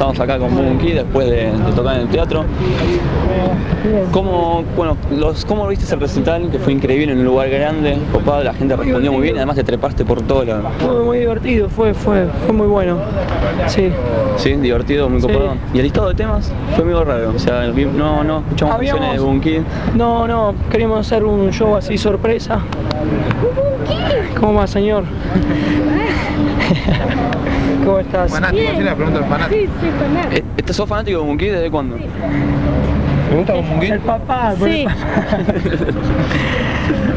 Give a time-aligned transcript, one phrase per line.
[0.00, 2.46] Estamos acá con Bunky después de, de, tocar en el teatro.
[4.12, 6.50] ¿Cómo, bueno, los, ¿Cómo viste el recital?
[6.50, 9.64] Que fue increíble en un lugar grande, copado, la gente respondió muy bien, además te
[9.64, 10.62] trepaste por todo la...
[10.78, 12.96] Fue muy divertido, fue, fue, fue muy bueno.
[13.66, 13.90] Sí.
[14.38, 15.52] Sí, divertido, muy copado.
[15.52, 15.58] Sí.
[15.74, 16.50] ¿Y el listado de temas?
[16.74, 19.60] Fue muy raro, o sea, no, no escuchamos Habíamos, canciones de Bunky.
[19.96, 22.60] No, no, queríamos hacer un show así sorpresa.
[24.40, 25.04] ¿Cómo va, señor?
[27.84, 28.30] ¿Cómo estás?
[28.30, 29.60] Fanático, ¿sí la pregunta fanático?
[29.60, 30.46] Sí, sí, fanático.
[30.56, 31.96] ¿Estás sos fanático de Bunky desde cuándo?
[31.96, 33.86] ¿Te gusta Bunky?
[33.86, 34.84] El papá, Sí.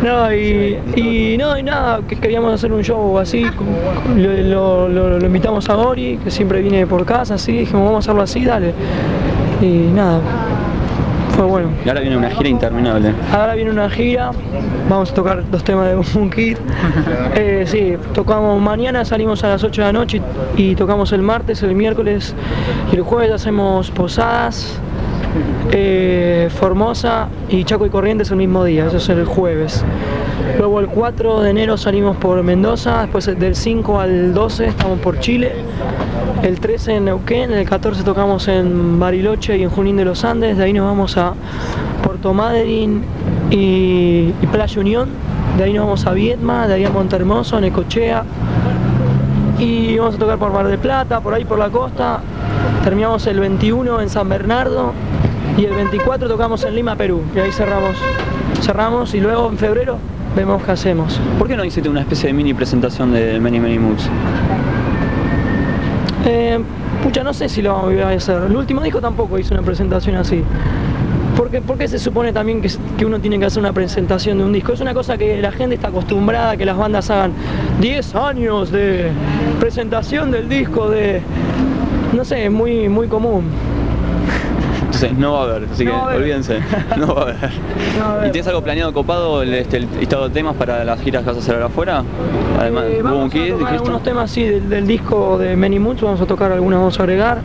[0.04, 4.90] No, y, y no, y nada, que queríamos hacer un show así, con- lo, lo-
[4.90, 8.22] lo- lo invitamos a Gori, que siempre viene por casa, así, dijimos, vamos a hacerlo
[8.22, 8.74] así, dale.
[9.62, 10.20] Y nada,
[11.36, 11.70] fue bueno.
[11.86, 13.14] Y ahora viene una gira interminable.
[13.32, 14.32] Ahora viene una gira,
[14.90, 16.58] vamos a tocar dos temas de un kit.
[17.36, 20.22] Eh, sí, tocamos mañana, salimos a las 8 de la noche
[20.56, 22.36] y, y tocamos el martes, el miércoles
[22.92, 24.80] y el jueves hacemos posadas,
[25.72, 29.84] eh, Formosa y Chaco y Corrientes el mismo día, eso es el jueves.
[30.58, 35.20] Luego el 4 de enero salimos por Mendoza, después del 5 al 12 estamos por
[35.20, 35.54] Chile.
[36.44, 40.58] El 13 en Neuquén, el 14 tocamos en Bariloche y en Junín de los Andes,
[40.58, 41.34] de ahí nos vamos a
[42.04, 43.04] Puerto Madryn
[43.50, 45.10] y, Playa Unión,
[45.58, 48.24] de ahí nos vamos a Viedma, de ahí a Montermoso, Necochea
[49.58, 52.20] y vamos a tocar por Mar del Plata, por ahí por la costa,
[52.84, 54.92] terminamos el 21 en San Bernardo
[55.58, 57.96] y el 24 tocamos en Lima, Perú, y ahí cerramos,
[58.62, 59.98] cerramos y luego en febrero
[60.36, 61.20] vemos qué hacemos.
[61.38, 64.10] ¿Por qué no hiciste una especie de mini presentación de Many Many Moods?
[66.26, 66.60] Eh,
[67.04, 68.42] pucha, no sé si lo voy a hacer.
[68.44, 70.44] El último disco tampoco hice una presentación así.
[71.38, 74.54] Porque, porque se supone también que, que uno tiene que hacer una presentación de un
[74.54, 74.74] disco.
[74.74, 77.34] Es una cosa que la gente está acostumbrada a que las bandas hagan
[77.82, 79.12] 10 años de
[79.60, 81.22] presentación del disco de.
[82.14, 83.46] No sé, es muy, muy común.
[84.94, 86.18] Entonces no va a haber, así No que haber.
[86.18, 86.60] olvídense,
[86.98, 87.38] no va a haber.
[87.98, 88.28] No.
[88.28, 91.30] ¿Y tienes algo planeado copado, el, este, el listado de temas para las giras que
[91.30, 92.04] vas a hacer ahora afuera?
[92.60, 93.76] Además, Eh, vamos Bunky, a tocar dijiste.
[93.78, 97.04] algunos temas sí, del, del disco de Many Moods, vamos a tocar algunos, vamos a
[97.04, 97.40] agregar.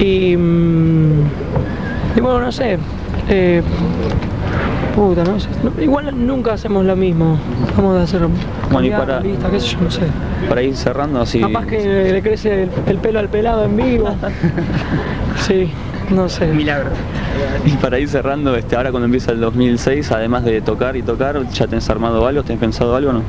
[0.00, 1.20] Y, mm,
[2.16, 2.76] y bueno, no sé.
[3.28, 3.62] eh,
[4.96, 5.36] puta, no
[5.82, 7.38] igual nunca hacemos lo mismo.
[7.76, 8.22] Vamos a hacer
[8.70, 10.02] Bueno, y para- la lista, qué sé yo, no sé.
[10.48, 11.40] Para ir cerrando así.
[11.40, 14.08] Capaz que le crece el, el pelo al pelado en vivo.
[15.36, 15.68] Sí,
[16.10, 16.46] no sé.
[16.46, 16.90] Milagro.
[17.64, 21.40] Y para ir cerrando, este, ahora cuando empieza el 2006, además de tocar y tocar,
[21.50, 22.42] ¿ya tenés armado algo?
[22.42, 23.22] ¿Tenés pensado algo o no?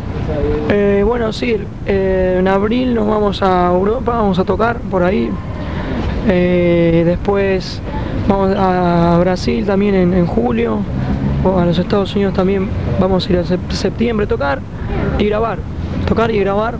[0.69, 1.55] Eh, bueno, sí,
[1.85, 5.29] eh, en abril nos vamos a Europa, vamos a tocar por ahí.
[6.27, 7.81] Eh, después
[8.27, 10.79] vamos a Brasil también en, en julio.
[11.43, 12.67] O a los Estados Unidos también
[12.99, 14.59] vamos a ir a sep- septiembre a tocar
[15.19, 15.59] y grabar.
[16.07, 16.75] Tocar y grabar.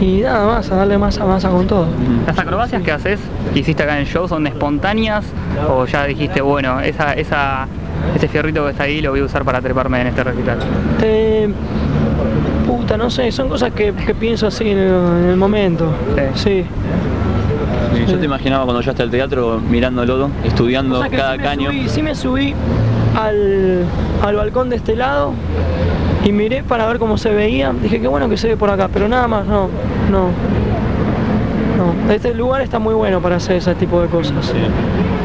[0.00, 1.86] Y nada más, a darle masa, masa con todo.
[2.26, 3.20] ¿Las acrobacias que haces,
[3.52, 5.24] que hiciste acá en el show, son espontáneas?
[5.68, 7.66] ¿O ya dijiste, bueno, esa, esa,
[8.16, 10.58] ese fierrito que está ahí lo voy a usar para treparme en este recital?
[11.02, 11.52] Eh,
[12.66, 15.92] puta, no sé, son cosas que, que pienso así en el, en el momento.
[16.34, 16.64] Sí.
[18.08, 21.70] Yo te imaginaba cuando ya está el teatro mirándolo, estudiando O sea cada sí caño.
[21.70, 22.54] subí- sí me subí
[23.24, 23.84] al,
[24.22, 25.32] al balcón de este lado
[26.24, 27.72] y miré para ver cómo se veía.
[27.82, 29.68] Dije que bueno que se ve por acá, pero nada más, no,
[30.10, 30.28] no.
[31.76, 34.44] No, este lugar está muy bueno para hacer ese tipo de cosas.
[34.44, 34.52] Sí.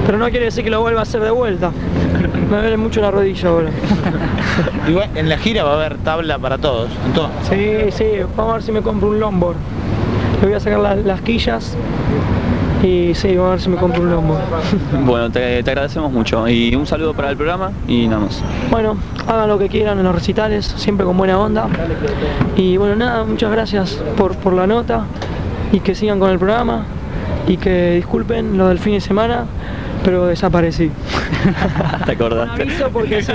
[0.06, 1.72] Pero no quiere decir que lo vuelva a hacer de vuelta.
[2.50, 3.70] Me duele mucho la rodilla ahora.
[4.88, 6.90] Igual en la gira va a haber tabla para todos.
[7.06, 7.30] En todo.
[7.50, 8.06] Sí, sí,
[8.38, 9.58] vamos a ver si me compro un longboard.
[10.42, 11.76] Le voy a sacar la- las quillas
[12.84, 14.42] y sí, vamos a ver si me compro un longboard.
[15.06, 16.48] Bueno, te, te agradecemos mucho.
[16.48, 18.42] Y un saludo para el programa y nada más.
[18.70, 18.96] Bueno,
[19.28, 21.68] hagan lo que quieran en los recitales, siempre con buena onda.
[22.56, 25.06] Y bueno, nada, muchas gracias por, por la nota
[25.72, 26.84] y que sigan con el programa
[27.48, 29.46] y que disculpen lo del fin de semana,
[30.04, 30.92] pero desaparecí.
[32.06, 32.62] ¿Te Con acordaste?
[32.64, 33.32] aviso porque sí.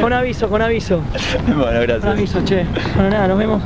[0.00, 1.00] Con aviso, con aviso.
[1.46, 2.04] bueno, Con gracias.
[2.04, 2.64] aviso, che.
[2.96, 3.62] Bueno, nada, nos vemos.